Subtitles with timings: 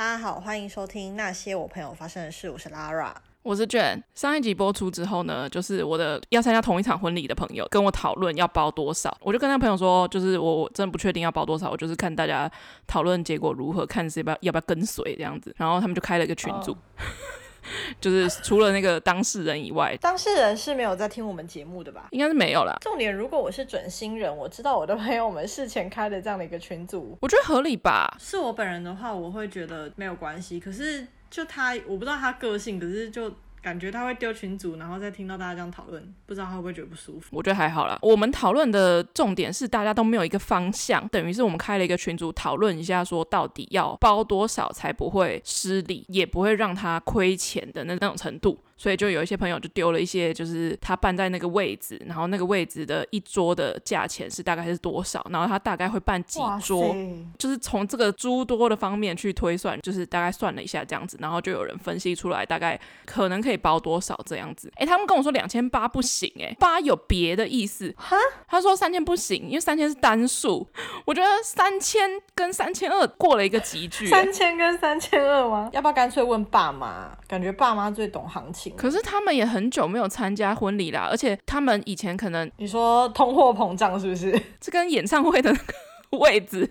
[0.00, 2.48] 大家好，欢迎收听那些我朋友发生的事。
[2.48, 4.02] 我是 Lara，我是 Jen。
[4.14, 12.50] 上一集播出之后呢，就是我的要参加同一场婚礼的朋友跟我讨论要包多少，我就跟那朋友说，就是我我真的不确定要包多少，我就是看大家
[12.86, 15.54] 讨论结果如何，看谁要不要要不要跟随这样子。
[15.58, 16.78] 然后他们就开了一个群组，oh.
[18.00, 22.08] 就是除了那个当事人以外，当事人是没有在听我们节目的吧？
[22.10, 22.76] 应该是没有啦。
[22.80, 28.16] 重点，如果我是准新人，我知道我的朋友们事前开的这样的一个群组，我觉得合理吧。
[28.18, 30.58] 是我本人的话，我会觉得没有关系。
[30.58, 31.06] 可是。
[31.30, 33.32] 就他，我不知道他个性，可是就
[33.62, 37.28] 感觉他会丢群主，然后再听到大家这样讨论，不知道他会不会觉得不舒服。
[37.30, 37.98] 我觉得还好啦。
[38.02, 48.58] 我们讨论的重点是大家都没有一个方向，等于是我们开了一个群组讨论一下，说到底要包多少才不会失礼，也不会让他亏钱的那那种程度。
[48.80, 56.96] 所以就有一些朋友就丢了一些，就是他办在那个位置，然后那个位置的一桌的价钱是大概是多少，然后他大概会办几桌，
[57.38, 64.72] 就是从这个诸多的方面去推算，就是大概算了一下这样子，然后就有人分析出来大概可能可以包多少这样子。
[64.76, 67.94] 哎，他们跟我说两千八不行，哎，八有别的意思。
[67.98, 68.16] 哈，
[68.48, 70.66] 他说三千不行，因为三千是单数。
[71.04, 74.06] 我觉得三千跟三千二过了一个级 距。
[74.06, 75.68] 三千跟三千二吗？
[75.74, 77.14] 要不要干脆问爸妈？
[77.28, 78.69] 感觉爸妈最懂行情。
[78.76, 84.40] 可是他们也很久没有参加婚礼啦，而且他们以前可能，你说通货膨胀是不是？
[84.60, 85.74] 这跟演唱会的那个。
[86.18, 86.68] 位置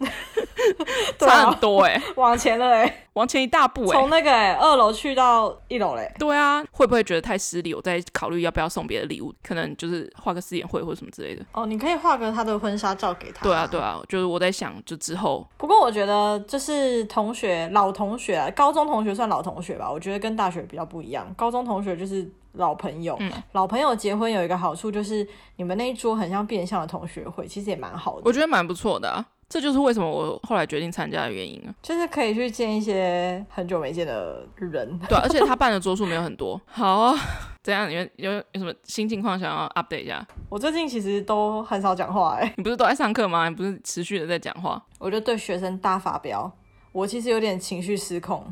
[1.17, 6.15] 差很多哎、欸，往前了哎、欸，往前一大步哎、欸，从那个哎、欸、二楼去到一楼嘞、欸。
[6.19, 7.73] 对啊，会不会觉得太失礼？
[7.73, 11.45] 我在考虑要不要送别的礼物，可能就是画个试演会或者什么之类的。
[11.53, 13.43] 哦，你可以画个他的婚纱照给他。
[13.43, 15.47] 对啊，对啊，就是我在想，就之后。
[15.57, 19.89] 不过我觉得就是同学，老同学啊，高中同学算老同学吧。
[19.89, 22.29] 我觉得跟大学比较不一样，高中同学就是。
[22.59, 28.21] 老朋友，嗯，老朋友结婚有一个好处就是你们那一桌很像变相的同学会，其实也蛮好的。
[28.25, 34.99] 我觉得蛮不错的啊，这就是为什么我后来决定参加的原因啊，就是可以去见一些很久没见的人。
[35.07, 36.59] 对， 而且他办的桌数没有很多。
[36.65, 37.15] 好啊，
[37.63, 37.89] 怎样？
[37.91, 40.25] 有有有什么新情况想要 update 一下？
[40.49, 43.47] 我最近其实都很少讲话，哎，你不是都在上课吗？
[43.47, 44.81] 你不是持续的在讲话？
[44.99, 46.51] 我就对学生大发飙。
[46.91, 48.43] 我其实有点情绪失控，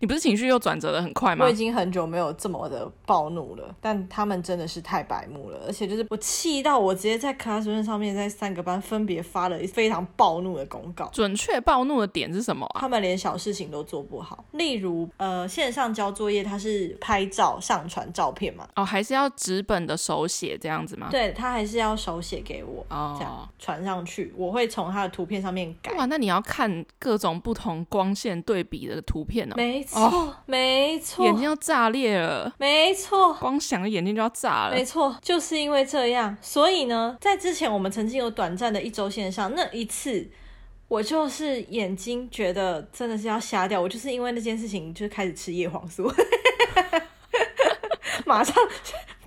[0.00, 1.44] 你不是情绪又转折的很快吗？
[1.44, 11.08] 我已经很久没有这么的暴怒了，但他们真的是太白目了，而且就是我气到我直接在 Classroom 上面在三个班分别发了非常暴怒的公告。
[11.12, 12.80] 准确暴怒的点是什么啊？
[12.80, 18.68] 他们连小事情都做不好，例如呃线上交作业，他是拍照上传照片嘛？
[18.76, 21.08] 哦，还是要纸本的手写这样子吗？
[21.10, 25.92] 对，他还是要手写给我，哦，这样传上去，我会从他的图片上面改。
[25.94, 27.85] 哇，那你要看各种不同。
[27.88, 40.28] 光线对比的图片哦，没错，哦、没错，眼睛要炸裂了，没错，光想着眼睛就要炸了，没错，就是因为这样，所以呢，在之前我们曾经有短暂的一周线上，那一次
[40.88, 46.12] 我就是眼睛觉得真的是要瞎掉，我就是因为那件事情就开始吃叶黄素，
[48.24, 48.54] 马上。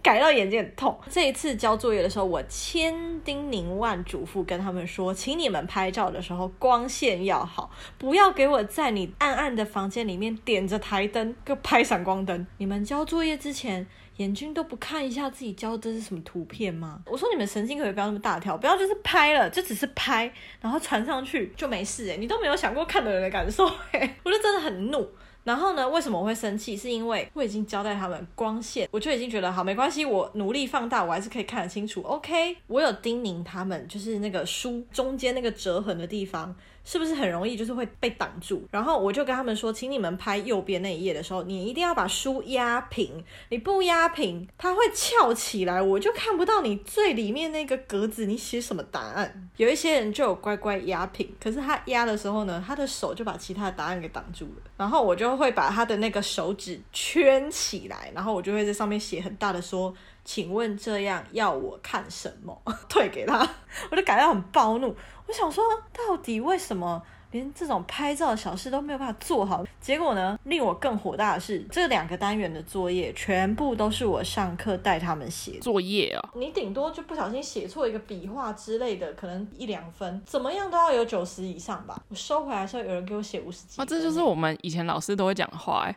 [0.02, 1.00] 改到眼睛很痛。
[1.10, 12.46] 这一次交作业的时候，我千叮咛万嘱咐跟他们说，请你们拍照的时候光线要好，不要给我在你暗暗的房间里面点着台灯，给我拍闪光灯。
[12.58, 13.86] 你们交作业之前
[14.18, 17.02] 眼睛都不看一下自己交的是什么图片吗？
[17.06, 25.08] 我说你们神经可以不要那么大条，不要就是拍了就只是拍，然后传上去就没事诶，你都没有想过看的人的感受诶，我就真的很怒。
[25.44, 26.76] 然后呢，为什么我会生气？
[26.78, 32.02] 是因为我已经交代他们光线，我就已经觉得好没关系，我努力放大，我还是可以看得清楚。
[32.02, 36.56] OK，我有叮咛他们，就是那个书中间那个折痕的地方。
[36.90, 38.64] 是不是很容易就是会被挡住？
[38.72, 49.50] 然后我就跟他们说，请你们拍右边那一页的时候，你一定要把书压平，你不压平，它会翘起来，我就看不到你最里面那个格子，你写什么答案？
[49.58, 54.64] 有一些人就有乖乖压平，可是他压的时候呢，他的手就把其他的答案给挡住了。
[54.76, 59.94] 然后我就会把他的那个手指圈起来，然后我就会在上面写很大的说，
[60.26, 62.60] 请问这样要我看什么？
[62.90, 63.48] 退给他，
[63.92, 64.96] 我就感到很暴怒。
[65.30, 67.00] 我想说，到底为什么
[67.30, 69.64] 连这种拍照的小事都没有办法做好？
[69.80, 76.30] 结果呢，令我更火大的是，这两个单元的作业全部都是我上课带他们写作业啊！
[76.34, 82.02] 你顶多就不小心写错一个笔画之类的，可能一两分，怎么样都要有九十以上吧？
[82.08, 83.80] 我收回来的时候，有人给我写五十几。
[83.80, 85.96] 啊，这就是我们以前老师都会讲的话哎。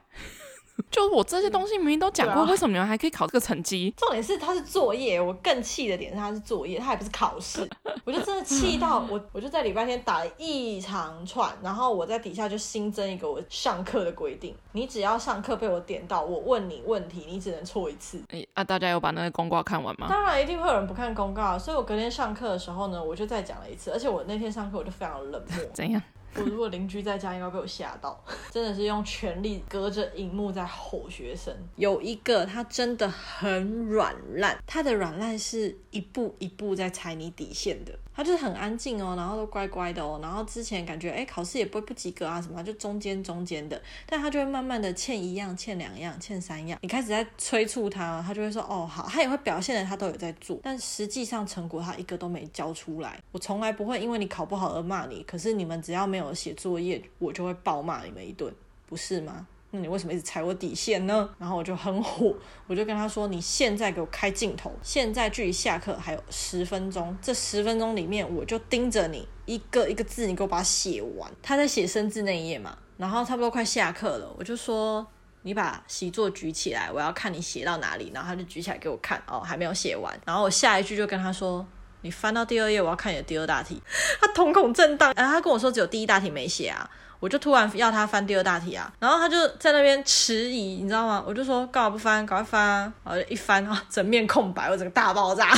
[0.90, 3.92] 就我这些东西明明都讲过，为什么你们还可以考这个成绩？
[3.96, 7.68] 重点是它是作业，我更气的点是它是作业，它还不是考试。
[8.04, 18.20] 我就真的气到我， 我就在礼拜天打了一长串，然后我在底下就新增一个我上课的规定：你只要上课被我点到，我问你问题，你只能错一次。
[18.28, 20.06] 哎，啊，大家有把那个公告看完吗？
[20.10, 25.64] 当然一定会有人不看公告，所以我隔天上课的时候呢，我就再讲了一次，而且我那天上课我就非常冷漠。
[25.72, 26.02] 怎样？
[26.40, 28.18] 我如果邻居在家，应该被我吓到，
[28.50, 31.54] 真的是用全力隔着荧幕在吼学生。
[31.76, 37.92] 有一个他真的很软烂，他的软烂是一步一步在踩你底线的。
[38.14, 46.78] 他就是很安静哦，然后都乖乖的哦，然后之前感觉哎考试也不会不及格啊什么，就中间中间的，但他就会慢慢的欠一样，欠两样，欠三样。
[46.82, 53.18] 你开始在催促他，他就会说哦好，他也会表现的他都有在做，但实际上成果他一个都没交出来。
[53.32, 58.52] 我从来不会因为你考不好而骂你，可是你们只要没有写作业，我就会暴骂你们一顿，
[58.86, 59.46] 不是吗？
[59.74, 61.26] 那你为什么一直踩我底线呢？
[61.38, 62.34] 然后我就很火，
[62.66, 75.06] 我就跟他说：“你现在给我开镜头，现在距离下课还有十分钟，这十分钟里面我就盯着你一个一个字，你给我把它写完。”他在写生字那一页嘛，然后差不多快下课了，我就说
[75.40, 80.12] ：“你把习作举起来，我要看你写到哪里。”然后他就举起来给我看，哦，还没有写完。
[80.26, 81.66] 然后我下一句就跟他说
[82.02, 83.82] ：“你翻到第二页，我要看你的第二大题。”
[84.20, 86.90] 他瞳孔震荡，然后他跟我说：“只有第一大题没写啊。”
[87.22, 91.22] 我就突然要他翻第二大题啊，然后他就在那边迟疑，你知道吗？
[91.24, 92.92] 我就说干嘛不翻，赶快翻啊！
[93.04, 95.48] 然后一翻啊，整面空白，我整个大爆炸。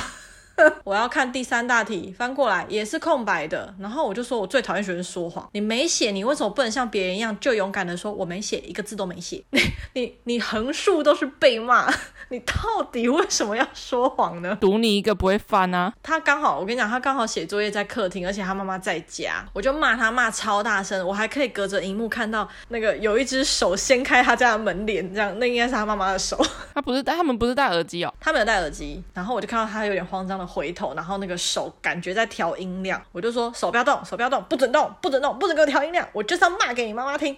[0.84, 3.74] 我要看第三大题，翻过来也是空白的。
[3.78, 5.48] 然后我就说，我最讨厌学生说谎。
[5.52, 9.42] 你没写，你为什么不能像别人一样，就勇敢的说我没写，一个字都没写？
[9.50, 9.60] 你
[9.94, 11.92] 你你横竖都是被骂，
[12.28, 14.56] 你到底为什么要说谎呢？
[14.60, 15.92] 赌你一个不会翻啊！
[16.02, 26.40] 他刚好，我跟你讲，他刚好写作业在客厅，而且他妈妈在家，我就骂他骂超大声，我还可以隔着荧幕看到那个有一只手掀开他家的门帘，这样那应该是他妈妈的手。
[26.74, 29.02] 他不是戴，他们不是戴耳机哦，他没有戴耳机。
[29.12, 30.43] 然后我就看到他有点慌张的。
[30.46, 37.36] 回头，然后那个手感觉在调音量，我就说手不要动，手不要动，不准动，不准动，不准给我调音量，我就是要骂给你妈妈听，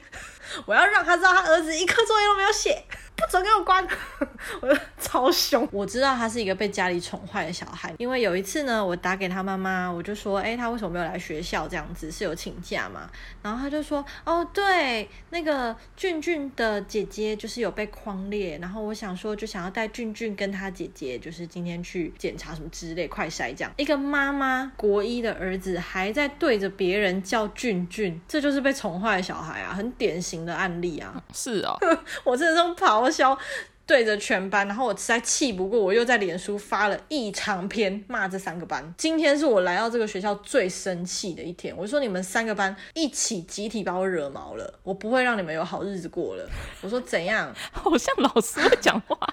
[0.67, 2.83] 我要让他知道他儿子一个作业都没有写。
[3.17, 3.83] 不准给我关！
[4.61, 5.67] 我就超凶。
[5.73, 11.67] 我知道他是一个被家里宠坏的小孩，因为有一次呢，我打给他妈妈，我就说，哎，他为什么没有来学校？
[11.67, 13.11] 这样子是有请假吗？
[13.41, 23.73] 然后他就说，哦，对，那个俊俊的姐姐就是有被匡列，然后我想说，就想要带俊俊跟他姐姐，就是今天去检查什么之类快筛这样。
[23.77, 31.23] 一个妈妈国一的儿子还在对着别人叫俊俊，这就是被宠坏的小孩啊，很典型的案例啊。
[31.33, 31.79] 是哦，
[32.25, 33.39] 我这种咆哮
[33.87, 38.93] 对着全班，然后我实在气不过，我又在脸书发了一长篇骂这三个班。
[38.99, 41.73] 今天是我来到这个学校最生气的一天。
[41.77, 46.49] 我说你们三个班一起集体把我惹毛了，我不会让你们有好日子过了。
[46.81, 47.55] 我说怎样？
[47.71, 49.17] 好像老师会讲话。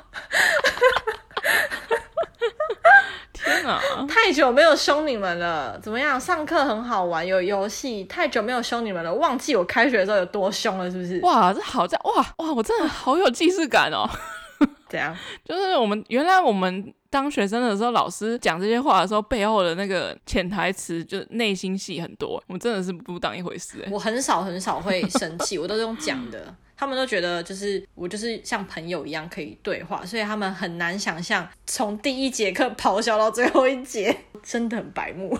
[3.34, 3.82] 天哪！
[4.08, 6.20] 太久没有凶你们了，怎么样？
[6.20, 8.04] 上课很好玩，有游戏。
[8.06, 11.20] 太久没有凶你们了，忘记我开学的时候有多凶了，是不是？
[11.22, 14.08] 哇，这好在哇哇，我真的好有既视感哦。
[14.88, 15.16] 怎样？
[15.44, 22.42] 就是我们原来我们当学生的时候，老师讲这些话的时候，背后的那个潜台词，就内心戏很多。
[22.48, 23.84] 我真的是不当一回事。
[23.92, 26.54] 我很少很少会生气，我都是用讲的。
[26.76, 35.38] 他们都觉得就是我就是像朋友一样可以对话，所以他们很难想象从第一节课咆哮到最后一节， 真的很白目。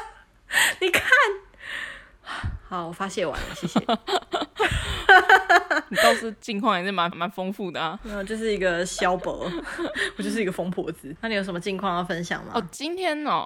[0.80, 1.02] 你看，
[2.68, 3.80] 好，我发泄完了，谢谢。
[5.88, 7.98] 你倒是近况也是蛮蛮丰富的啊。
[8.04, 9.50] 没有，就是一个萧伯，
[10.16, 11.14] 我就是一个疯婆子。
[11.20, 12.52] 那你有什么近况要分享吗？
[12.54, 13.44] 哦，今天哦，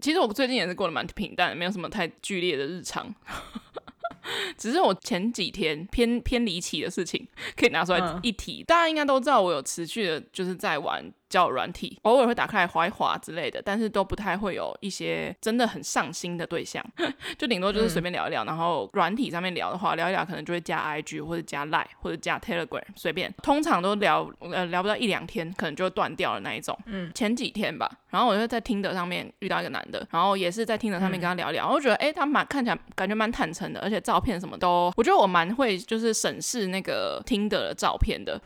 [0.00, 3.12] 其实我最近也是过得蛮平淡的，没有什么太剧烈的日常。
[4.56, 7.26] 只是我前几天偏偏离奇的事情
[7.56, 11.12] 可以拿出来一提，嗯、大家应该都知道我有持续的就是在玩。
[11.32, 16.84] 交友软体，偶尔会打开来滑一滑之类的，但是都不太会有一些真的很上心的对象，
[17.38, 18.44] 就顶多就是随便聊一聊。
[18.44, 26.78] 嗯、然后软体上面聊的话，聊一聊可能就会加 IG 或者加 Line 或者加 Telegram，随便，通常都聊呃聊不到一两天，可能就会断掉了那一种。
[26.84, 38.38] 嗯，前几天吧，然后我就在 Tinder 上面遇到一个男的，然后也是在 Tinder 上面跟他聊一聊，嗯、我就觉得哎，他蛮看起来感觉蛮坦诚的，而且照片什么都， 我觉得我蛮会就是审视那个 Tinder 的照片的。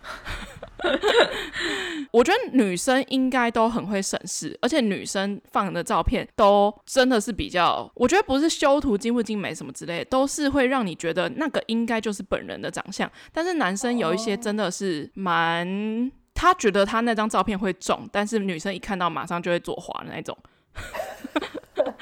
[2.12, 13.10] 我觉得女女生应该都很会审视，而且女生放的照片都真的是比较，我觉得不是修图精不精美什么之类的，都是会让你觉得那个应该就是本人的长相。
[13.32, 20.36] 但是男生有一些真的是蛮，他觉得他那张照片会中，但是女生一看到马上就会左滑的那种。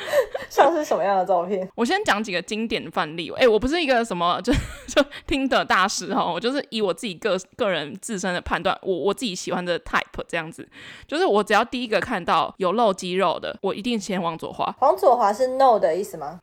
[0.51, 1.69] 像是什么样的照片？
[1.75, 3.31] 我先讲几个经典范例。
[3.37, 4.53] 哎、欸，我不是一个什么 就
[4.87, 10.69] 就听的大师哈，我就是以我自己个个人自身的判断，我我自己喜欢的 type 这样子，
[11.07, 14.75] 就是我只要第一个看到有露肌肉的，我一定先往左滑。
[14.81, 16.41] 往左滑是 no 的意思吗？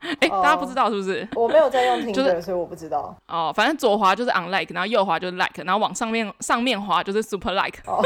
[0.00, 1.28] 哎、欸，大家不知道是不是？
[1.34, 3.14] 我没有在用听的，就是、所以我不知道。
[3.28, 7.78] 哦，反正左滑就是 unlike，然后右滑就是 like，然后往上面上面滑就是 super like。
[7.86, 8.02] 哦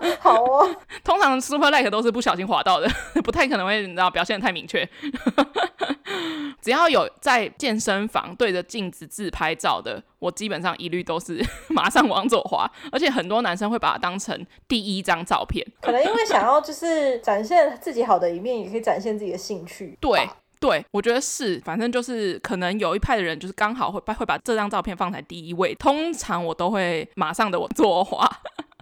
[0.20, 0.76] 好哦。
[1.04, 2.88] 通常 super like 都是不小心滑到的，
[3.22, 4.88] 不太可能会你知道表现得太明确。
[6.60, 19.96] 只要有在健身房对着镜子自拍照的，我基本上一律都是马上往左滑，而且很多男生会把它当成第一张照片，可能因为想要就是展现自己好的一面，也可以展现自己的兴趣。
[20.00, 20.28] 对
[20.60, 28.28] 对，我觉得是，反正就是可能有一派的人就是刚好会把会把这张照片放在第一位，通常我都会马上的往左滑，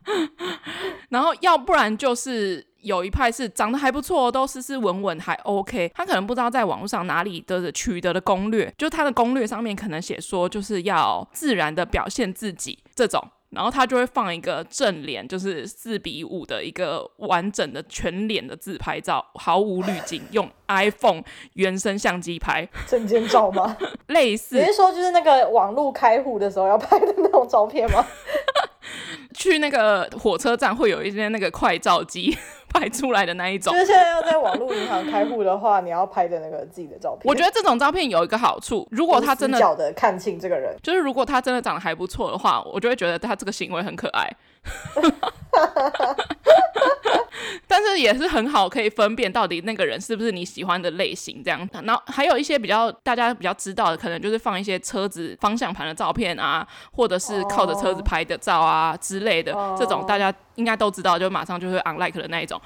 [1.11, 2.67] 然后要不然就是。
[2.83, 5.91] 有一派是长得还不错，都斯斯文文，还 OK。
[5.93, 13.21] 他可能不知道在网络上哪里的取得的攻略，就他的攻略上面可能写说，就是要自然的表现自己这种，
[13.51, 21.23] 然后他就会放一个正脸，就是四比五的一个完整的全脸的自拍照，毫无滤镜，用 iPhone
[21.55, 23.77] 原生相机拍证件照吗？
[24.09, 28.05] 类似，你是说就是那个网络开户的时候要拍的那种照片吗？
[29.35, 32.37] 去那个火车站会有一些那个快照机。
[32.75, 37.23] 拍出来的那一种，就是现在要在网络银行开户的话，你要拍的那个自己的照片。
[37.25, 44.31] 我觉得这种照片有一个好处，如果他真的，的看清这个人，就是如果他真的长得还不错的话，我就会觉得他这个行为很可爱。
[47.69, 51.69] 但是也是很好，可以分辨到底那个人是不是你喜欢的类型这样。
[51.85, 59.01] 然后还有一些比较大家比较知道的，可能就是放一些车子方向盘的照片啊，或者是靠着车子拍的照啊、oh.
[59.01, 62.61] 之类的，这种大家应该都知道，就马上就会 unlike 的那一种。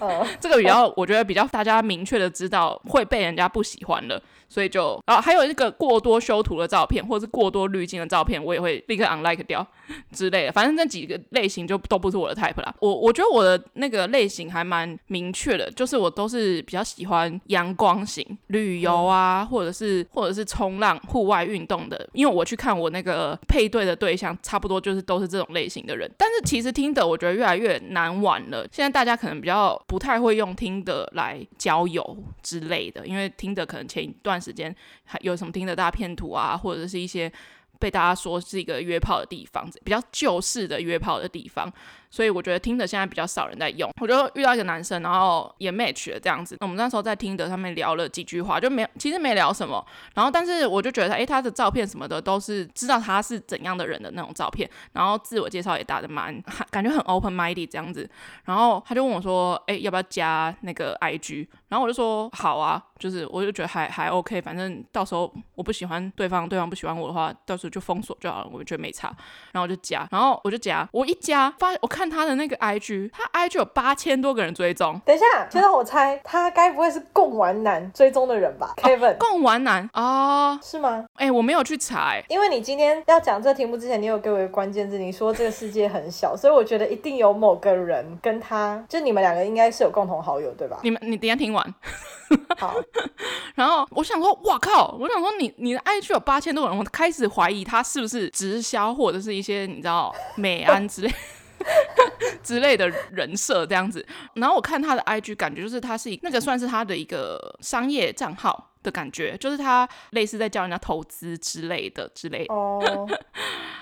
[0.00, 0.26] Oh.
[0.40, 4.20] 这个比较，我觉得比较大家明确的知道会被人家不喜欢了。
[4.48, 9.66] 所以就啊，还有一个过多修图的照片，或者是过多滤镜的照片，我也会立刻 unlike 掉
[10.10, 10.52] 之类的。
[10.52, 12.74] 反正这几个类型就都不是我的 type 啦。
[12.80, 22.08] 我我觉得我的那个类型还蛮明确的，就是我都是比较喜欢阳光型旅游啊，或者是或者是冲浪、户外运动的。
[22.14, 26.10] 因为我去看我那个配对的对象，差不多就是都是这种类型的人。
[26.16, 28.66] 但是其实听的我觉得越来越难玩了。
[28.72, 34.37] 现在大家可能比较不太会用听的来交友之类的，因为听的可能前一段。
[34.40, 37.30] 时间还有什么听的大片图啊，或者是一些
[37.78, 41.72] 被大家说是一个约炮的地方，比较旧式的约炮的地方。
[42.10, 43.90] 所以我觉得听的现在比较少人在用。
[44.00, 46.56] 我就遇到一个男生，然后也 match 了这样子。
[46.60, 49.84] 那我们那时候在听的上面聊了几句话，就没其实没聊什么。
[50.14, 54.68] 然后但是我就觉得，哎，他的照片什么的都是知道他是怎样的人的那种照片。
[54.92, 58.08] 然后自我介绍也打得蛮，感觉很 open mind 这样子。
[58.44, 61.46] 然后他就问我说，哎，要不要加那个 IG？
[61.68, 69.08] 然后我就说好啊，就是我就觉得还还 OK，反正到时候我不喜欢对方，对方不喜欢我的话，到时候就封锁就好了，我觉得没差。
[69.52, 71.97] 然后我就加，然后我就加，我一加发现我。
[72.06, 75.00] 他的那个 IG，他 IG 有八千多个人追踪。
[75.06, 81.06] 等一下，先让我猜，他该不会是共玩男追踪的人吧？Kevin，共玩男啊，是吗？
[81.14, 90.78] 哎、欸，我没有去查，哎，因为你今天要讲这个题目之前，你有给我一个关键字，你说这个世界很小，所以我觉得一定有某个人跟他，就你们两个应该是有共同好友，对吧？
[90.82, 91.74] 你们，你等一下听完。
[92.58, 92.74] 好，
[93.54, 94.94] 然后我想说，哇靠！
[95.00, 101.10] 我想说你，你你的 IG 有八千多人，我开始怀疑他是不是直销或者是一些你知道美安之类。
[102.42, 112.54] 之类的人设这样子，然后我看他的 IG，感觉就是他是一那个算是他的一个商业账号的感觉，就是他类似在教人家投资之类的之类的。
[112.54, 113.08] 哦。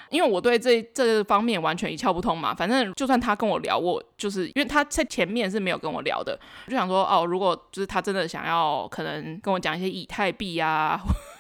[0.09, 10.97] 因为我对这这方面完全一窍不通嘛，反正就算他跟我聊，我就是因为他在前面是没有跟我聊的，我就想说哦，如果就是他真的想要可能跟我讲一些以太币啊，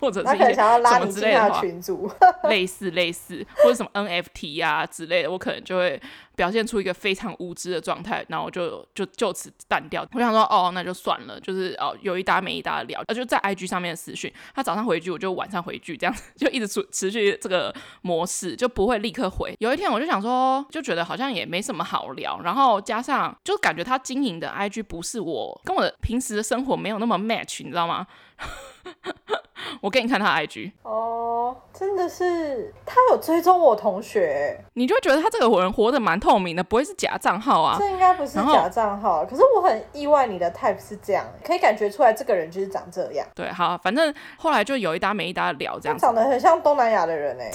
[0.07, 1.61] 或者是一些什么之类的话，
[2.49, 6.01] 类似类似或者什么 NFT 啊之类的，我可能就会
[6.37, 10.07] 表现出一个非常无知的状态，然后我就就就此淡掉。
[10.13, 18.55] 我想说哦，那就算了，就是哦有一搭没一搭的聊，就在 IG 上面的私讯，他早上回句，我就晚上回句，这样子就一直持持续这个模式。
[18.55, 19.55] 就不会立刻回。
[19.59, 28.07] 有一天我就想说，就觉得好像也没什么好聊，然后加上就感觉他经营的 IG 不是我跟我的平时的生活没有那么 match，你知道吗？
[29.83, 37.77] 我给你看他 IG 哦，真的是他有追踪我同学，你就觉得他这个人活得蛮透明的，不会是假账号啊？
[37.79, 43.27] 这应该不是假账号，可是我很意外你的 type 是这样，可以感觉出来这个人就是长这样。
[43.35, 47.51] 对，好，反正后来就有一搭没一搭的聊这样子，长得很像东南亚的人哎。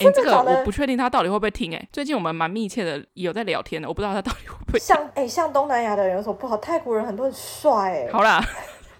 [0.00, 1.88] 哎、欸，这个我不确定他到底会不会听哎、欸。
[1.92, 6.56] 最近我们蛮密切的有在聊天的，我不知道他到底会不会像哎、欸，像东南亚的人有什么不好？
[6.58, 8.08] 泰国人很多很帅哎。
[8.12, 8.42] 好啦，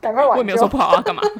[0.00, 0.32] 赶快挽救。
[0.32, 1.22] 我也没有说不好啊，干嘛？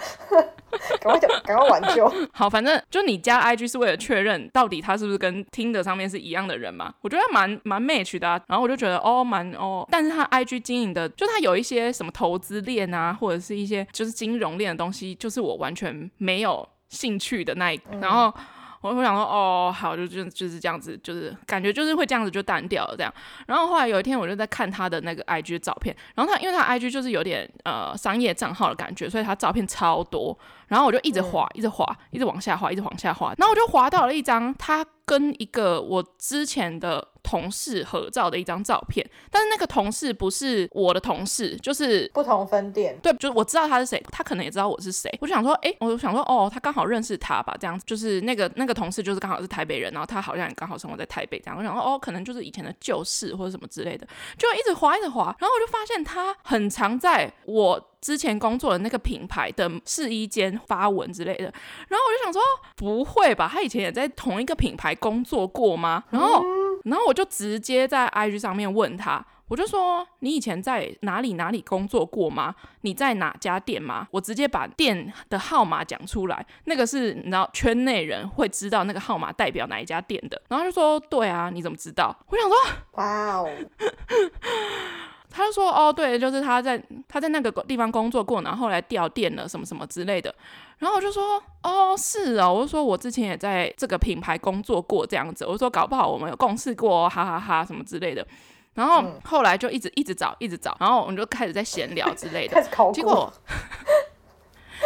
[1.00, 2.12] 赶快讲，赶快挽救。
[2.32, 6.92] 好，反正就你加 IG 是为了确认到底他是不是跟 Tinder 上面是一样的人嘛？
[7.00, 9.86] 我觉得蛮蛮 match 的、啊，然后我就觉得哦，蛮哦。
[9.90, 17.84] 但是他 IG 经营的，就他有一些什么投资链啊，或者是一些就是金融链的东西，就是我完全没有兴趣的那一个。
[17.92, 18.32] 嗯、然后。
[18.80, 23.12] 我会想说，哦，好，就就就是这样子，就是感觉就是会这样子就淡掉了这样。
[23.46, 30.38] 然后后来有一天，我就在看他的那个 IG 的照片，然后他因为他 IG 就是有点呃商业账号的感觉，所以他照片超多。
[30.68, 33.32] 然后我就一直滑，一直滑，一直往下滑，一直往下滑。
[33.38, 42.98] 然后我就滑到了一张他跟一个我之前的同事合照的一张照片，但是那个同事不是我的同事，就是不同分店。
[43.02, 45.14] 对，就是我知道他是谁，他可能也知道我是谁。
[45.20, 47.84] 我就想说，哎，我就想说，哦，他刚好认识他吧，这样子。
[47.86, 51.58] 就是那个那个同事就是刚好是台北人，然后他好像也刚好生活在台北，这样。
[51.58, 54.06] 我想说，哦，可能就是以前的旧事或者什么之类的，
[54.38, 55.24] 就一直滑，一直滑。
[55.38, 57.88] 然后我就发现他很常在我。
[58.00, 61.52] 之前工作的那个品牌的试衣间发文之类的，
[61.88, 62.40] 然后我就想说，
[62.76, 63.50] 不会吧？
[63.52, 66.04] 他以前也在同一个品牌工作过吗？
[66.10, 66.40] 然后，
[66.84, 72.54] 然后我就直接在 IG 上面问他，我就说，你以前在哪里哪里工作过吗？
[72.82, 74.06] 你在哪家店吗？
[74.10, 80.40] 我直接把店的号码讲出来，那个是你知道圈内人会知道那个号码代表哪一家店的。
[80.48, 82.16] 然后就说，对啊，你怎么知道？
[82.28, 82.56] 我想说，
[82.92, 83.50] 哇哦。
[85.30, 90.34] 他就说：“哦，对，就是他在他在那个地方工作过，然后后来掉店了，什么什么之类的。”
[90.78, 98.26] 然后我就说：“哦，是哦。”我就说：“我之前也在这个品牌工作过，这样子。”我说：“搞不好我们有共事过，哈哈哈，哈，什么之类的。”
[98.74, 102.62] 然后后来就一直一直找，一直找，然后我们就开始在闲聊之类的，
[102.94, 103.32] 结果。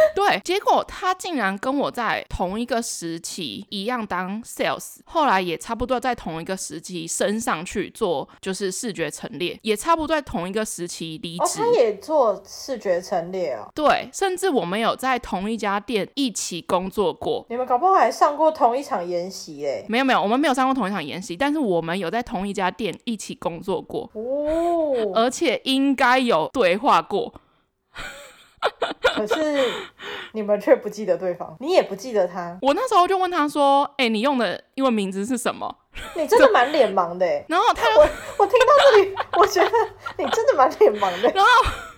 [0.14, 11.44] 对，结果他竟然跟我在同一个时期一样当 sales，后来也差不多在同一个时期升上去做就是视觉陈列，也差不多在同一个时期离职。
[11.44, 13.68] 哦，他也做视觉陈列哦。
[13.74, 17.44] 对，甚至我们有在同一家店一起工作过。
[17.48, 19.84] 你们搞不好还上过同一场研习哎？
[19.88, 27.32] 没有没有，我们没有上过同一场研习，但是我们有在同一家店一起工作过哦，而且应该有对话过。
[29.14, 29.70] 可是
[30.32, 32.56] 你们却不记得对方，你也不记得他。
[32.62, 35.74] 我那时候就问他说：“哎、欸，你用的英文名字是什么？”
[36.16, 37.26] 你真的蛮脸盲的。
[37.48, 39.70] 然后他，我我听到这里，我觉得
[40.16, 41.28] 你真的蛮脸盲的。
[41.34, 41.50] 然后。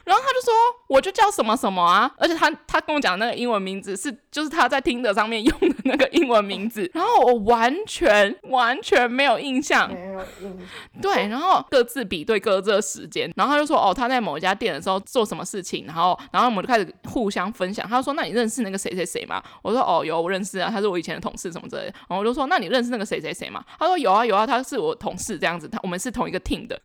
[0.04, 0.52] 然后他就说，
[0.88, 11.00] 我就叫什么什么啊，而且他他跟我讲那个英文名字是，就是他在 Tinder 上面用的那个英文名字， 然后我完全完全没有印象，没有印象。
[11.00, 17.88] 对，然后各自比对各自的时间，然后他就说，哦，他在某一家店的时候做什么事情，然后然后我们就开始互相分享。
[17.88, 19.42] 他就说，那你认识那个谁谁谁吗？
[19.62, 21.94] 我说，哦，有，我认识啊，他是我以前的同事什么之类的。
[22.08, 23.64] 然后我就说，那你认识那个谁谁谁吗？
[23.78, 26.80] 他说，有啊有啊，他是我同事这样子，他我们是同一个 team 的。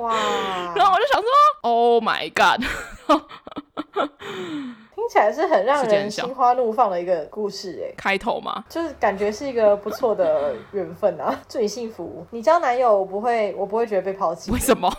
[0.00, 0.14] 哇！
[0.76, 1.28] 然后我就想说
[1.62, 2.62] ，Oh my God！
[4.94, 7.94] 听起来是很让人心花怒放的一个故事哎。
[7.96, 12.24] 开头嘛，就是感觉是一个不错的缘分啊， 祝你幸福。
[12.30, 14.52] 你交男友，我不会，我不会觉得被抛弃。
[14.52, 14.92] 为什么？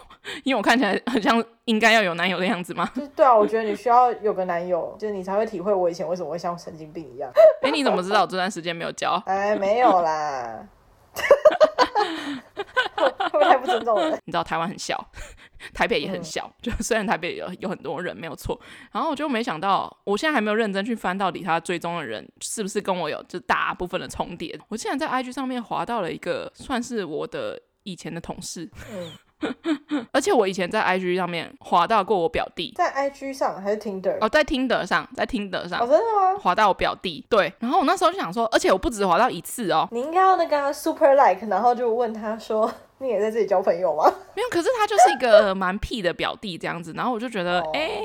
[0.43, 2.89] 因为我看起来很像应该要有男友的样子吗？
[2.95, 7.31] 就是对啊，我觉得你需要有个男友，就是你才会体会我以前为什么会像神经病一样。
[7.61, 9.21] 哎，你怎么知道我这段时间没有交？
[9.27, 10.65] 哎，没有啦。
[12.95, 14.11] 会不会太不尊重了？
[14.25, 15.11] 你知道台湾很小，
[15.73, 18.59] 台北也很小，嗯、就虽然台北有有很多人没有错，
[18.91, 24.59] 然后我就没想到，我现在还没有认真去翻到底他追踪的人是不是跟我有就大部分的重叠。
[24.69, 28.69] 我竟然在 IG 上面滑到了一个算是我的以前的同事。
[28.91, 29.11] 嗯
[30.11, 34.17] 而且我以前在 IG 上面滑到过我表弟，在 IG 上还是 Tinder？
[34.19, 36.39] 哦，在 Tinder 上，在 Tinder 上，哦，真的吗？
[36.41, 37.51] 滑到我表弟，对。
[37.59, 39.87] 然后我那时候就想说，而且我不止滑到一次哦。
[39.91, 44.03] 你应该要那个 Super Like，然后就问他说，你也在这里交朋友吗？
[44.35, 46.91] 没有，可是他就是一个蛮屁的表弟这样子。
[46.95, 48.03] 然后我就觉得，哎、欸，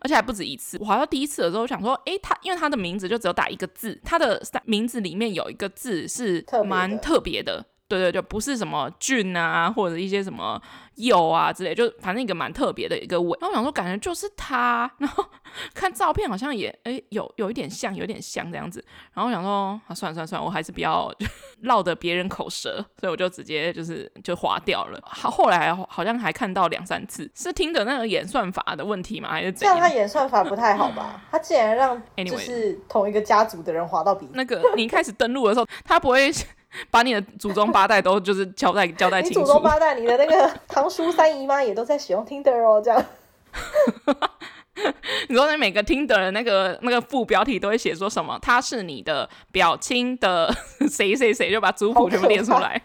[0.00, 0.78] 而且还不止一次。
[0.80, 7.66] 我滑到第一次的时候，我想说，哎、欸，他因为他的名字就只有打一个字，他的名字里面有一个字是蛮特别的。
[7.90, 10.62] 对对，就不是什么俊啊，或者一些什么
[10.94, 13.36] 佑啊之类，就反正一个蛮特别的一个伟。
[13.40, 14.88] 然后我想说，感觉就是他。
[14.98, 15.24] 然后
[15.74, 18.84] 看照片好像也哎有有一点像，有点像这样子。
[19.12, 21.12] 然后我想说，啊，算了算了算了，我还是不要
[21.62, 25.00] 落得别人口舌，所以我就直接就是就划掉了。
[25.02, 29.30] 好，后来好像还看到两三次，是听的那个演算法的问题吗？
[29.30, 29.74] 还是怎样？
[29.76, 31.20] 这样他演算法不太好吧？
[31.28, 34.28] 他竟然让 就是同一个家族的人划到笔。
[34.34, 36.30] 那个你一开始登录的时候，他不会。
[36.90, 39.40] 把你的祖宗八代都就是交代 交代清楚。
[39.40, 43.04] 你祖宗八代，你的那个堂叔三姨妈也都在使用 Tinder 哦，这样。
[45.28, 48.38] 你说那每个 Tinder 的那个那个副标题都会写说什么？
[48.40, 50.54] 他是你的表亲的
[50.88, 52.80] 谁谁谁，就把族谱全部列出来。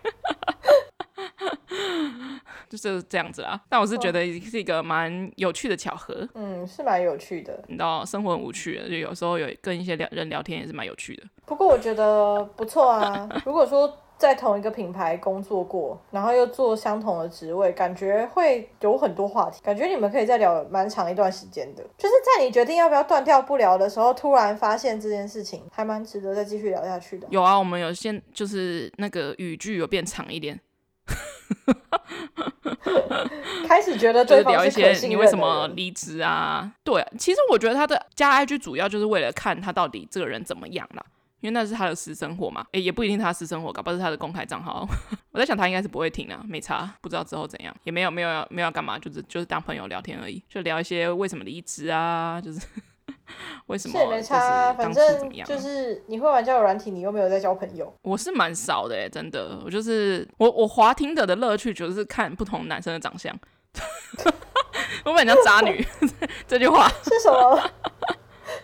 [2.69, 6.27] 就是这样子啊，但我是觉得是一个蛮有趣的巧合。
[6.33, 7.63] 嗯，是蛮有趣的。
[7.67, 11.23] 你知道，生活很无趣的，就有时候有跟一些聊人聊天也是蛮有趣的。
[11.45, 13.29] 不过我觉得不错啊。
[13.45, 21.83] 如果说在同一个品牌工作过，然后又做相同的职位，感觉会有很多话题，感觉你们可以再聊蛮长一段时间的。
[21.97, 27.27] 就是在你决定要不要断掉不聊的时候，突然发现这件事情还蛮值得再继续聊下去的。
[27.29, 30.57] 有啊，我们有先就是那个语句有变长一点，
[33.67, 36.71] 开始觉得就是聊一些你为什么离职啊？
[36.83, 41.03] 对，其实我觉得他的加 IG 主要就是为了看他到底这个人怎么样啦。
[41.41, 44.87] 因为那是他的私生活嘛，诶、欸，也不一定他的私生活，搞不好是他的公开账号。
[45.31, 52.59] 我在想他应该是不会停啊，没差，不知道之后怎样，也没有没有要没有要干嘛，就是就是当朋友聊天而已，就聊一些为什么离职啊，就是
[53.67, 57.91] 为什么是没差、啊，反正就是你会玩交友软体，你又没有在交朋友。
[58.03, 63.35] 我是蛮少的诶，真的，我就是我我滑听的的乐趣就是看不同男生的长相。
[65.03, 65.85] 我本来叫渣女
[66.47, 67.71] 这句话是什么？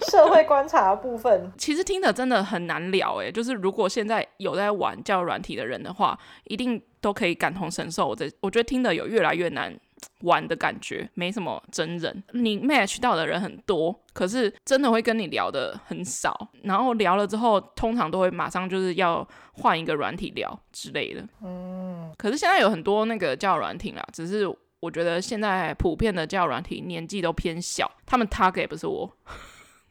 [0.10, 8.08] 社会观察的部分，其实听的真的很难聊诶，就是如果现在有在玩交友软体的人的话，一定都可以感同身受。
[8.08, 9.78] 我这我觉得听的有越来越难
[10.22, 12.24] 玩的感觉，没什么真人。
[12.34, 16.50] 你 match 到的人很多，可是真的会跟你聊的很少。
[16.64, 21.28] 然后聊了之后，通常都会马上就是要换一个软体聊之类的。
[21.44, 24.48] 嗯，可是现在有很多那个交友软体啦，只是
[24.80, 29.12] 我觉得现在普遍的交友软体年纪都偏小，他们 target 也不是我。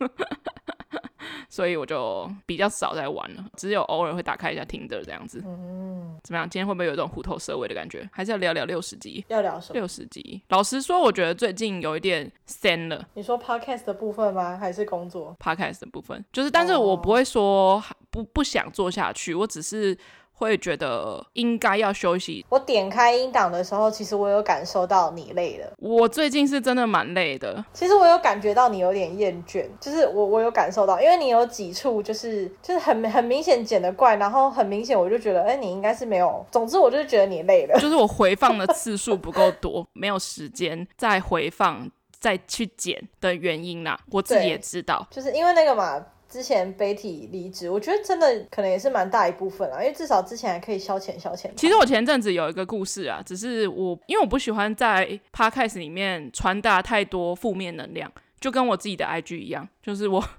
[1.48, 5.42] 所以我就比较少在玩了，只有偶尔会打开一下 Tinder 这样子。
[5.44, 6.48] 嗯，怎么样？
[6.48, 8.08] 今天会不会有一种虎头蛇尾的感觉？
[8.12, 9.24] 还是要聊聊六十集？
[9.28, 9.74] 要聊什么？
[9.74, 10.40] 六十集。
[10.48, 13.06] 老实说，我觉得最近有一点散了。
[13.14, 14.56] 你说 Podcast 的部分吗？
[14.56, 19.96] 还是工作？Podcast 的部分，就是，但是我不会说不不想做下去，我只是。
[20.40, 22.44] 会觉得应该要休息。
[22.48, 25.70] 我点开音档的时候，其实我有感受到你累了。
[25.76, 27.62] 我最近是真的蛮累的。
[27.74, 36.44] 其实我有感觉到你有点厌倦，就是我我有感受到，因为你有几处就是就是很很明显剪的怪，然后很明显我就觉得，哎，你应该是没有。
[36.50, 37.78] 总之，我就是觉得你累了。
[37.78, 43.98] 就是我回放的次数不够多，没有时间再回放再去剪的原因啦。
[44.10, 46.02] 我自己也知道，就是因为那个嘛。
[46.30, 51.50] 之前 Betty 离职，我觉得真的可能也是蛮大一部分啊，因为至少之前还可以消遣消遣。
[51.56, 60.24] 其实我前阵子有一个故事啊，只是我因为我不喜欢在 Podcast 里面传达太多负面能量，就跟我自己的 IG 一样，就是我。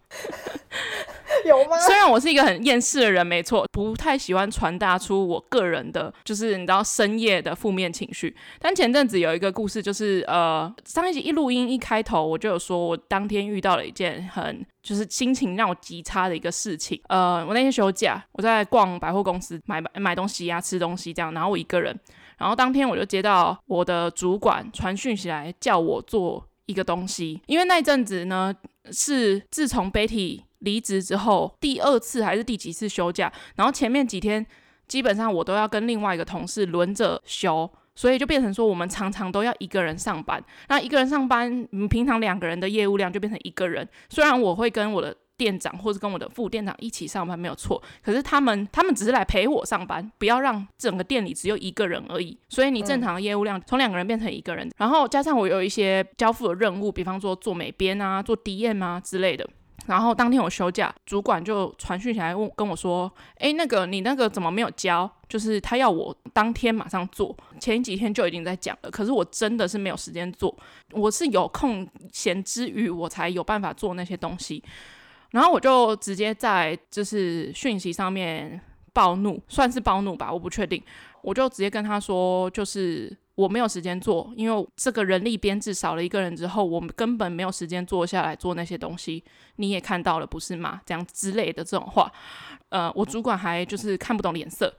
[1.43, 1.75] 有吗？
[1.81, 8.35] 虽然我是一个很厌世的人，没错，不太喜欢传达出我个人的，就是你知道深夜的负面情绪。
[8.59, 17.01] 但前阵子有一个故事，就是呃，上一集一录音一开头，我就有说我当天遇到了一件很就是心情让我极差的一个事情。
[17.07, 21.99] 呃，我那天休假，我在逛百货公司买买东西呀、啊，吃东西这样，然后我一个人，
[22.37, 28.55] 然后当天我就接到我的主管传讯息来叫我做一个东西，因为那阵子呢
[28.91, 30.41] 是自从 Betty。
[30.62, 33.34] 离职之后，第二次还是第几次休假？
[33.55, 34.45] 然后前面几天
[34.88, 40.39] 基本上我都要跟另外一个同事轮着休，所以就变成说我们常常都要一个人上班。
[40.69, 43.89] 那一个人上班，平常两个人的业务量就变成一个人。
[44.10, 52.38] 虽然我会跟我的店长或者跟我的副店长一起上班没有错，可是他们他们只是来陪我上班，不要让整个店里只有一个人而已。
[52.47, 59.49] 所以你正常的业务量从两个人变成一个人，然后加上我有一些交付的任务，比方说做美编啊、做 DM 啊之类的。
[59.88, 65.10] 然后当天我休假，主管就传讯起来问跟我说：“诶，那个你那个怎么没有交？
[65.27, 68.91] 就是他要我当天马上做，前几天就已经在讲了。
[68.91, 70.56] 可是我真的是没有时间做，
[70.91, 74.63] 我是有空闲之余我才有办法做那些东西。
[75.31, 78.61] 然后我就直接在就是讯息上面
[78.93, 80.81] 暴怒，算是暴怒吧，我不确定。
[81.21, 89.23] 我就直接跟他说，就是。”我没有时间做，因为这个人力编制少了一个人之后，我们根本没有时间坐下来做那些东西。
[89.55, 90.81] 你也看到了，不是吗？
[90.85, 92.11] 这样之类的这种话，
[92.69, 94.71] 呃，我主管还就是看不懂脸色，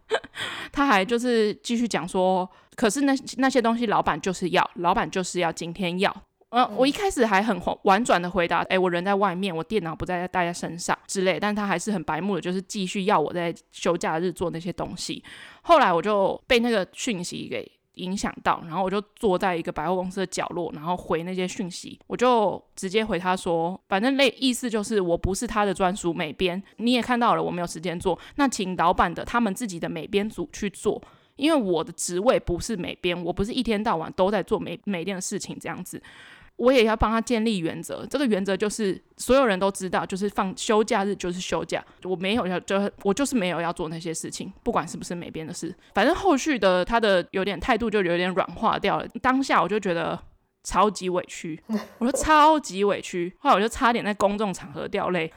[0.72, 6.14] 他还就是继续讲说，可是那那些东西老板就是要，老板就是要今天要。
[6.50, 15.22] 呃，我一开始还很婉转的回答，哎，我人在外面，我电脑不在大家身上之类，但他还是很白目的，就是继续要我在休假日做那些东西。
[15.62, 17.70] 后来我就被那个讯息给。
[17.94, 31.02] 影响到，然后我就坐在一个百货公司的角落，然后回那些讯息，我就直接回他说，反正类意思就是我不是他的专属美编，你也看到了，我没有时间做，那请老板的他们自己的美编组去做，
[31.36, 36.02] 因为我的职位不是美编，我不是一天到晚都在做美美编的事情这样子。
[36.60, 49.08] 我也要帮他建立原则，这个原则就是所有人都知道，就是放休假日就是休假，我没有要，就我就是没有要做那些事情，不管是不是美编的事，反正后续的他的有点态度就有点软化掉了。
[49.22, 50.18] 当下我就觉得
[50.62, 51.58] 超级委屈，
[51.96, 55.32] 我说超级委屈，后来我就差点在公众场合掉泪，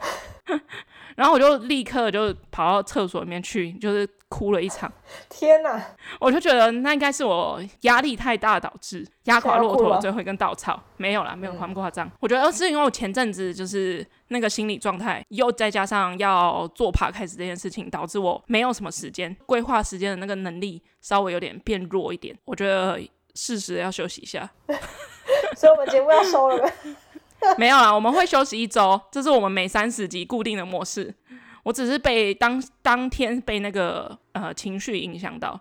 [1.15, 4.91] 然后我就立刻就跑到厕所里面去，就是哭了一场。
[5.29, 5.79] 天哪！
[6.19, 10.81] 我就觉得那应该是我压力太大导致压垮骆驼的最后一根稻草。
[10.97, 12.09] 没有啦，没有那么夸张。
[12.19, 22.35] 我觉得是因为我前阵子就是那个心理状态，又再加上要做 podcast 这件事情，导致我没有什么时间规划时间的那个能力稍微有点变弱一点。
[22.45, 22.99] 我觉得
[23.35, 24.49] 适时要休息一下。
[25.55, 26.71] 所以我们节目要收了吗？
[27.57, 31.13] 没有啦，我们会休息一周，这是我们每三十集固定的模式。
[31.63, 35.59] 我只是被当当天被那个呃情绪影响到，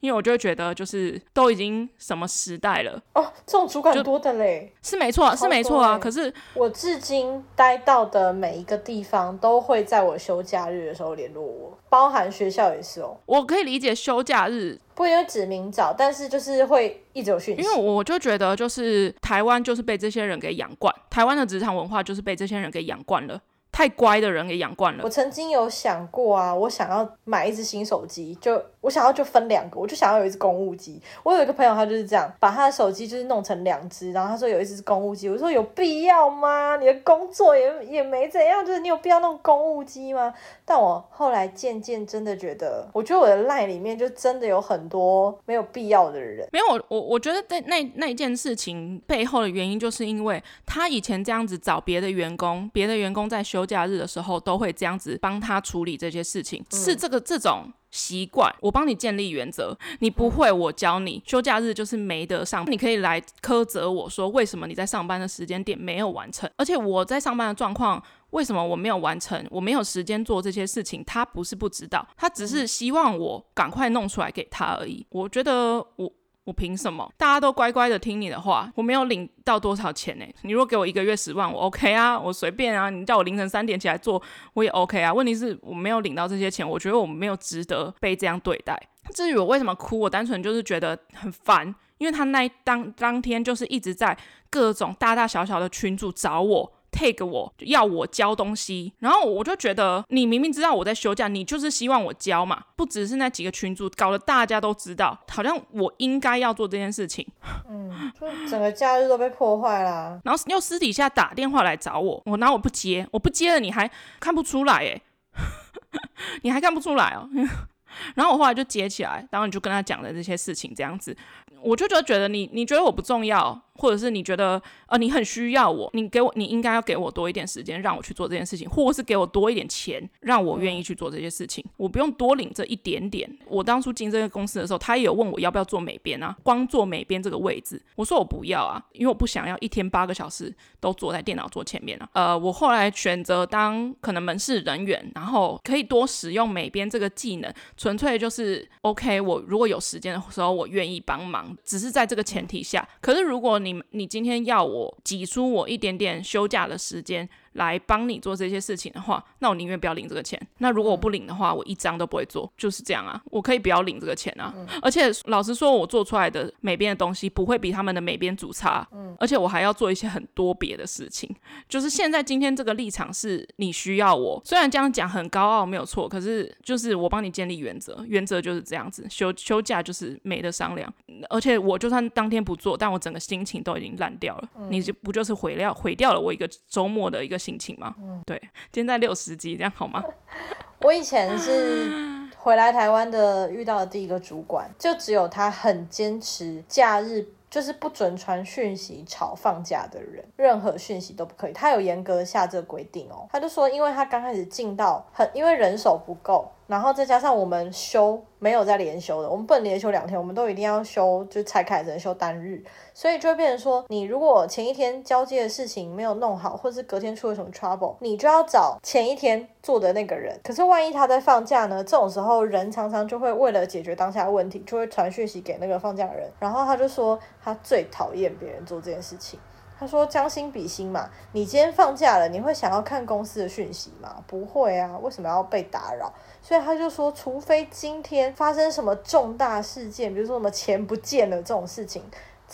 [0.00, 5.98] 因为我就会觉得就是都已经什么时代了哦，这种主管多的嘞，是没错，是没错啊。
[5.98, 13.16] 可是我至今待到的每一个地方都会在我休假日的时候联络我，包含学校也是哦。
[13.24, 17.62] 我可以理解休假日不因为指明找，但是就是会一直有讯息。
[17.62, 23.40] 因为我就觉得就是台湾就是被这些人给养惯，台湾的职场文化就是被这些人给养惯了。
[23.74, 25.02] 太乖的人给养惯了。
[25.02, 31.00] 我曾经有想过啊，我想要买一只新手机，就我想要就分两个，我就想要有一只公务机。
[31.22, 35.26] 我有一个朋友，他就是这样，把他的手机就是弄成两只，然后他说有一只是公务机。
[35.30, 36.76] 我说有必要吗？
[36.76, 40.34] 你的工作也也没怎样，就是你有必要弄公务机吗？
[40.66, 46.46] 但我后来渐渐真的觉得，我觉得我的 line 里面就真的有很多没有必要的人。
[46.52, 58.52] 没有，我我我觉得在那那一件事情背后的原因，就是因为他以前这样子找别的员工，别的员工在休假日的时候都会这样子帮他处理这些事情，嗯、是这个这种习惯。
[58.60, 61.22] 我帮你建立原则，你不会我教你。
[61.24, 75.06] 休假日就是没得上，你可以来苛责我说，为什么你在上班的时间点没有完成，而且我在上班的状况，为什么我没有完成，我没有时间做这些事情，他不是不知道，他只是希望我赶快弄出来给他而已。
[75.10, 76.12] 我觉得我。
[76.44, 77.10] 我凭什么？
[77.16, 80.24] 大家都乖乖的听你的话，我没有领到多少钱呢？
[80.42, 82.90] 你如果给我一个月十万，我 OK 啊，我随便啊。
[82.90, 85.12] 你叫我凌晨三点起来做，我也 OK 啊。
[85.12, 88.78] 问题是我没有领到这些钱，我觉得我没有值得被这样对待。
[89.14, 94.16] 至于我为什么哭，我单纯就是觉得很烦，因为他那当当天就是一直在
[94.50, 96.72] 各种大大小小的群组找我。
[96.94, 107.26] Take 我要我教东西，然后我就觉得你明明知道我在休假，你就是希望我教嘛，不只是那几个群主，搞得大家都知道，好像我应该要做这件事情。
[107.68, 110.20] 嗯，就整个假日都被破坏啦。
[110.24, 115.00] 然后又私底下打电话来找我，我然后我不接，我不接了，你还看不出来哎，
[116.42, 117.28] 你还看不出来哦。
[118.16, 121.16] 然后我后来就接起来，然后你就跟他讲了这些事情，这样子，
[121.62, 123.60] 我就觉得觉得你你觉得我不重要。
[123.74, 133.28] 或者是你觉得呃你很需要我，你给我你应该要给我多一点时间让我去做这件事情，或者是给我多一点钱让我愿意去做这些事情，我不用多领这一点点。
[133.46, 142.08] 我当初进这个公司的时候，他也有问我要不要做美编啊，光做美编这个位置，我说我不要啊，因为我不想要一天八个小时都坐在电脑桌前面啊。
[142.12, 149.20] 呃，我后来选择当可能门市人员，然后可以多使用美编这个技能，纯粹就是 OK。
[149.20, 152.86] 我如果有时间的时候，我愿意帮忙，只是在这个前提下。
[153.00, 160.40] 可是如果你你今天要我挤出我一点点休假的时间，来帮你做这些事情的话，那我宁愿不要领这个钱。
[160.58, 163.20] 那如果我不领的话，我一张都不会做，就是这样啊。
[163.26, 164.52] 我可以不要领这个钱啊。
[164.56, 168.86] 嗯、而且老实说，我做出来的美编的东西不会比他们的美编组差。
[168.92, 169.16] 嗯。
[169.20, 171.32] 而且我还要做一些很多别的事情。
[171.68, 179.06] 就是现在今天这个立场是你需要我，虽然这样讲很高傲没有错，可是就是我帮你建立原则，原则就是这样子。
[179.08, 180.92] 休休假就是没得商量。
[181.30, 184.48] 而且我就算当天不做，但我整个心情都已经烂掉了。
[184.56, 187.38] 嗯、你就不就是毁掉毁掉了我一个周末的一个。
[187.44, 187.94] 心情吗？
[188.00, 188.40] 嗯，对，
[188.72, 190.02] 今天在六十级，这样好吗？
[190.80, 191.90] 我以前是
[192.38, 201.52] 回来台湾的，遇到的第一个主管，就只有他很坚持假日就是不准传讯息吵放假的人，任何讯息都不可以。
[201.52, 203.28] 他有严格下这个规定哦。
[203.30, 206.50] 他就说，因为他刚开始进到很，因为人手不够。
[206.66, 212.62] 然后再加上我们休没有再连休的，我们不能连休两天，我们都一定要休，就拆开只能休单日，
[212.94, 220.38] 所以就会变成说，你如果前一天交接的事情没有弄好，或是隔天出了什么 trouble，你就要找前一天做的那个人。
[220.42, 221.84] 可是万一他在放假呢？
[221.84, 229.38] 这种时候人常常就会为了解决当下问题，就会传讯息给那个放假的人，然后他就说他最讨厌别人做这件事情。
[229.76, 234.22] 他说：“将心比心嘛，你今天放假了，你会想要看公司的讯息吗？
[234.24, 236.10] 不会啊，为什么要被打扰？
[236.46, 242.02] 所以他就说，除非今天发生什么重大事件，比如说什么钱不见了这种事情，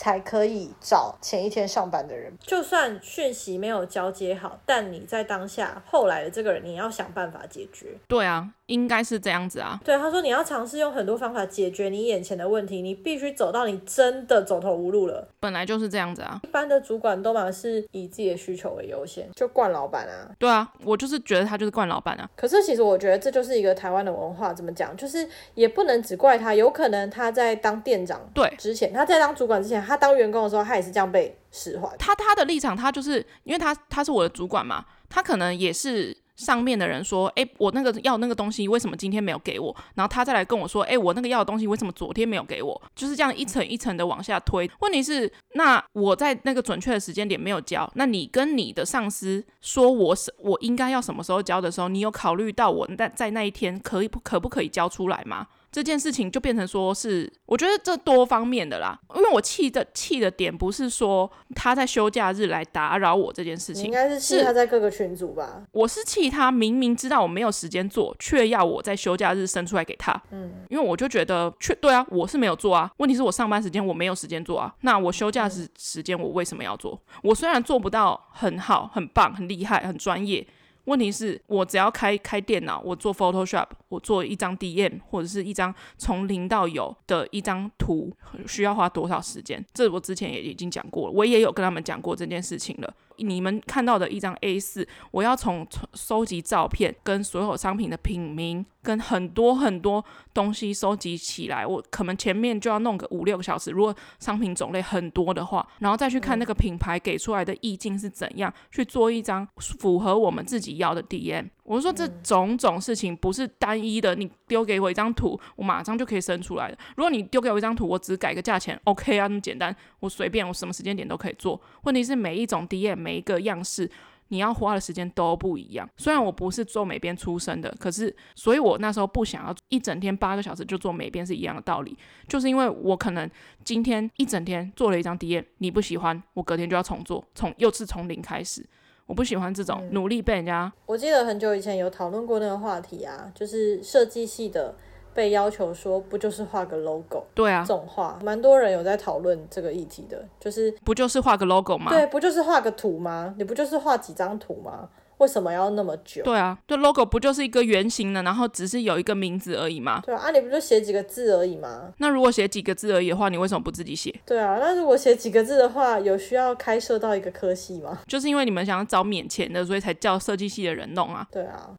[0.00, 2.32] 才可以找前一天上班的人。
[2.40, 7.88] 就算讯息没有交接好，但你在当下后来的这个人，你要想办法解决。
[8.08, 9.78] 对啊，应该是这样子啊。
[9.84, 15.28] 对，他说你要尝试用很多方法解决你眼前的问题，你必须走到你真的走投无路了。
[15.38, 16.40] 本来就是这样子啊。
[16.44, 20.30] 一般的主管都嘛是以自己的需求为优先，就惯老板啊。
[20.38, 22.26] 对啊，我就是觉得他就是惯老板啊。
[22.34, 24.96] 可是其实我觉得这就是一个台湾的文化，怎么讲？
[24.96, 31.92] 就是也不能只怪他，有可能他在当店长对之前，他在当主管之前，他当员工的时候，他也是这样被使唤。
[31.98, 39.74] 他他的立场，他就是因为他他是我的主管嘛，他可能也是上面的人说，哎，我那个要那个东西为什么今天没有给我？
[39.96, 42.80] 然后他再来跟我说，哎，我那个要的东西为什么昨天没有给我？
[42.94, 44.70] 就是这样一层一层的往下推。
[44.78, 55.48] 问题是，那我在那个准确的时间点没有交，那你跟你的上司说我是我应该要什么时候交的时候，你有考虑到我在在那一天可以不可不可以交出来吗？
[55.72, 65.62] 这件事情就变成说是，我觉得这多方面的啦，因为我气的气的点不是说他在休假日来打扰我这件事情，应该是气他在各个群组吧。
[65.70, 70.12] 我是气他明明知道我没有时间做，却要我在休假日生出来给他。
[70.32, 72.90] 嗯，因为我就觉得，确对啊，我是没有做啊。
[72.96, 74.74] 问题是我上班时间我没有时间做啊。
[74.80, 77.00] 那我休假时时间我为什么要做？
[77.22, 80.44] 我虽然做不到很好、很棒、很厉害、很专业。
[80.84, 88.12] 问题是我只要开开电脑，我做 Photoshop，我做一张 DM 或者是一张从零到有的一张图，
[88.46, 89.64] 需要花多少时间？
[89.72, 92.94] 这我之前也已经讲过了，我也有跟他们讲过这件事情了。
[93.22, 100.04] 你们看到的一张 A 四我要从收集照片、跟所有商品的品名、跟很多很多
[100.34, 103.70] 东西收集起来，我可能前面就要弄个五六个小时。
[103.70, 111.48] 如果商品种类很多的话，然后再去看那个品牌给出来的意境是怎样，去做一张符合我们自己要的 DM。
[111.70, 116.76] 我说这种种事情不是单一的，你丢给我一张图，我马上就可以生出来的。
[116.96, 121.60] 如果你丢给我一张图，我只改个价钱，OK 啊，那么简单，我随便，我什么时间点都可以做。
[121.84, 123.88] 问题是每一种 DM 每一个样式，
[124.30, 125.88] 你要花的时间都不一样。
[125.96, 133.30] 虽然我不是做美编出身的，可是，所以我那时候不想要一整天八个小时就做美编是一样的道理，就是因为我可能
[133.62, 138.66] 今天一整天做了一张 DM，你不喜欢，我隔天就要重做，从又是从零开始。
[139.10, 140.72] 我不喜欢这种努力被人家、嗯。
[140.86, 144.72] 我记得很久以前有讨论过那个话题啊，就是设计系的
[145.12, 147.24] 被要求说，不就是画个 logo？
[147.34, 151.90] 对啊，这种话蛮多人有在讨论这个议题的，就是不就是画个 logo 吗？
[151.90, 153.34] 对，不就是画个图吗？
[153.36, 154.88] 你不就是画几张图吗？
[155.20, 156.22] 为什么要那么久？
[156.24, 160.00] 对啊，这 logo 不就是一个圆形的，然后只是有一个名字而已吗？
[160.04, 161.92] 对啊，啊你不就写几个字而已吗？
[161.98, 164.14] 那如果写几个字而已的话，你为什么不自己写？
[164.24, 167.98] 对啊，那如果写几个字的话，有需要开设到一个科系吗？
[168.06, 171.26] 就是因为你们想要找免钱的，所以才叫设计系的人弄啊。
[171.30, 171.70] 对啊。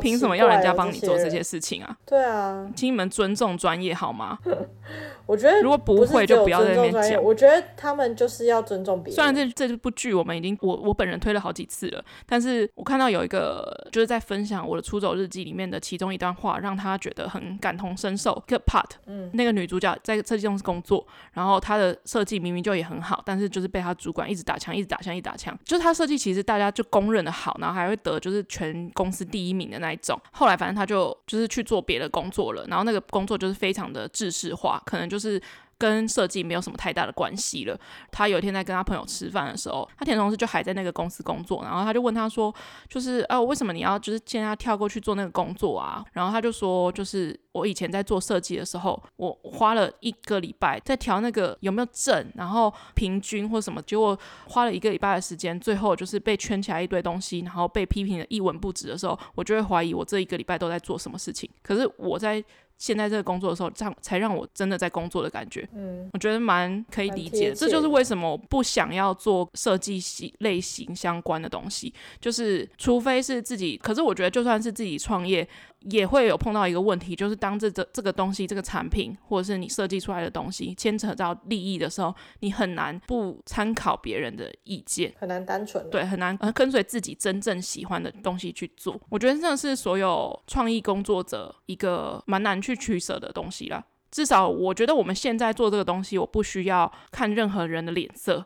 [0.00, 1.96] 凭什么要人家帮你做这些事情啊？
[2.06, 4.38] 对啊，请你们尊重专业好吗？
[5.26, 7.22] 我觉得如果不会就不要在那边讲。
[7.22, 9.14] 我觉得他们就是要尊重别人。
[9.14, 18.34] 虽然这这部剧我们已经我我本人推了好几次了，但是我看到有一个就是在分享我的出走日记里面的其中一段话，让他觉得很感同身受。
[18.46, 25.58] 一个 part，嗯，那个女主角在设计公司工作，然后她的设计明明就也很好，但是就是被她主管一直打枪，一直打枪，一直打枪。
[25.64, 30.18] 就是她设计其实大家就公认的好，然后还会得就是全公司第一名的那一种。
[30.32, 35.40] 后来反正他就就是去做别的工作了，然后那个工作就是非常的制式化，可能就是。
[35.78, 37.78] 跟设计没有什么太大的关系了。
[38.10, 42.54] 他有一天在跟他朋友吃饭的时候，他前同事就还在那个公司工作，然后他就问他说
[42.88, 61.48] ：“就是呃、啊，为什么你要就是现在跳过去做那个工作啊？”然后他就说：“就是我以前在做设计的时候，我花了一个礼拜在调那个有没有正，然后平均或什么，结果花了一个礼拜的时间，最后就是被圈起来一堆东西，然后被批评的一文不值的时候，我就会怀疑我这一个礼拜都在做什么事情。
[61.62, 62.44] 可是我在。
[62.78, 65.68] 现在这个工作的时候，这样才让我真的在工作的感觉。
[65.74, 67.54] 嗯，我觉得蛮可以理解的。
[67.54, 73.76] 这就是为什么我不想要做设计系类型相关的东西，就是除非是自己。
[73.76, 75.46] 可是我觉得，就算是自己创业。
[75.90, 89.00] 也会有碰到一个问题，就是当这这这个东西、这个产品，或者是你设计出来的东西牵扯到利益的时候，你很难不参考别人的意见，很难单纯，对，很难跟随自己真正喜欢的东西去做。
[89.08, 93.84] 我觉得这是所有创意工作者一个蛮难去取舍的东西啦。
[94.10, 98.44] 至少我觉得我们现在做这个东西，我不需要看任何人的脸色。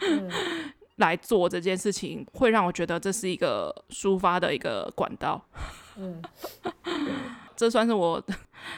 [0.00, 0.30] 嗯
[0.96, 5.42] 来做这件事情，会让我觉得这是一个抒发的一个管道。
[5.96, 6.22] 嗯，
[7.56, 8.22] 这算是我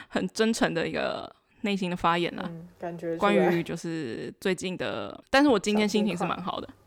[0.09, 2.43] 很真诚的一个内心的发言了。
[2.47, 6.69] 嗯，感觉关于就是最近的，但是我今天心情是蛮好的。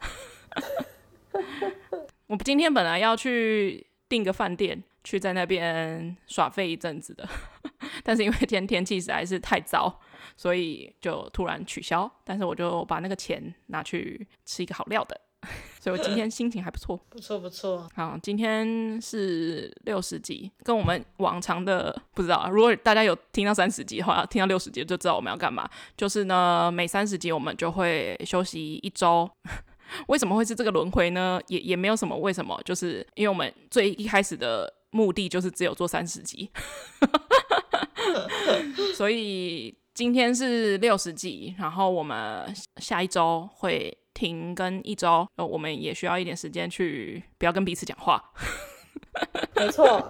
[2.27, 7.27] 我今天本来要去订个饭店，去在那边耍废一阵子的。
[8.05, 10.01] 但是因为今天天气实在是太糟，
[10.37, 12.11] 所以就突然取消。
[12.25, 15.21] 但是我就把那个钱拿去吃一个好料的。
[15.81, 17.89] 所以我今天心情还不错，不错不错。
[17.95, 22.49] 好，今天是六十集，跟我们往常的不知道。
[22.51, 25.69] 如果大家有听到三十集的话，听到六十集就知道我们要干嘛。
[25.97, 29.31] 就是呢，每三十集我们就会休息一周。
[30.09, 31.41] 为什么会是这个轮回呢？
[31.47, 36.51] 也也没有什么为什么，就是因为我们最一开始的目的就是只有做三十集，
[38.95, 43.97] 所以今天是六十集，然后我们下一周会。
[44.19, 48.21] 停更一周，呃，我们也需要一点时间去不要跟彼此讲话。
[49.55, 50.09] 没错，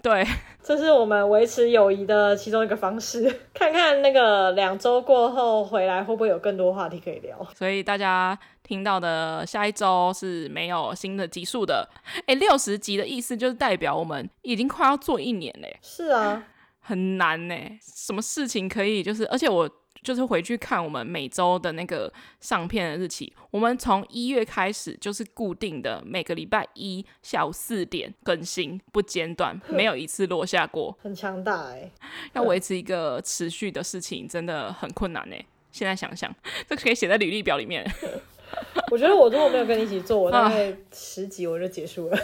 [0.00, 0.24] 对，
[0.62, 3.40] 这是我们维持友谊的其中一个方式。
[3.52, 7.44] 看看那个两周过后回来会不会有更多话题可以聊。
[7.56, 11.88] 所以大家听到的下一周是没有新的集数的。
[12.26, 15.76] 哎，六十集的意思就是代表我们已经快要做一年嘞。
[15.82, 16.44] 是啊，
[16.80, 17.56] 很难呢。
[17.80, 19.68] 什么事情可以就是，而且我。
[20.02, 30.96] 就是回去看我们每周的那个上片的日期，我们从一月开始就是固定的每个礼拜一下午四点更新，不间断，没有一次落下过。
[31.02, 31.92] 很强大哎、欸！
[32.34, 35.46] 要维持一个持续的事情真的很困难哎、欸。
[35.72, 36.34] 现在想想，
[36.68, 37.88] 这可以写在履历表里面。
[38.90, 42.18] 我觉得我如果没有跟你一起做，我大概十集我就结束了。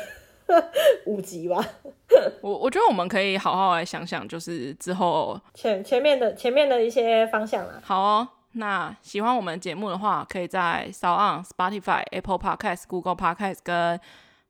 [1.07, 1.65] 五集吧，
[2.41, 7.81] 我我觉得我们可以好好来想想，就是之后前前面的前面的一些方向啦。
[7.83, 14.01] 好哦，那喜欢我们节目的话，可以在 SoundOn、Spotify、Apple Podcast、Google Podcast 跟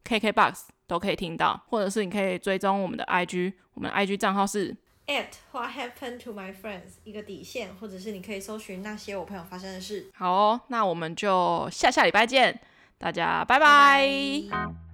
[0.04, 4.76] KKBox 都可以听到，或者是你可以追踪我们的 IG，我们的 IG 账号是
[5.06, 10.10] at What Happened to My Friends 一个底线，或者是你可以搜寻那些我朋友发生的事。
[10.14, 12.60] 好哦，那我们就下下礼拜见，
[12.98, 14.06] 大家拜拜。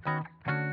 [0.03, 0.72] 拜拜。